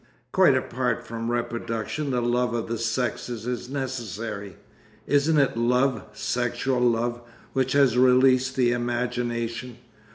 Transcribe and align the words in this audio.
Quite 0.31 0.55
apart 0.57 1.05
from 1.05 1.29
reproduction 1.29 2.09
the 2.09 2.23
love 2.23 2.55
of 2.55 2.67
the 2.67 2.79
sexes 2.79 3.45
is 3.45 3.69
necessary. 3.69 4.55
Isn't 5.05 5.37
it 5.37 5.55
love, 5.55 6.05
sexual 6.11 6.79
love, 6.79 7.21
which 7.53 7.73
has 7.73 7.99
released 7.99 8.55
the 8.55 8.71
imagination? 8.71 9.77